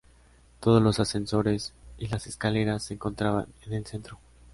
Todos 0.59 0.81
los 0.81 0.99
ascensores 0.99 1.73
y 1.99 2.07
las 2.07 2.25
escaleras 2.25 2.85
se 2.85 2.95
encontraban 2.95 3.45
en 3.67 3.73
el 3.73 3.85
centro. 3.85 4.17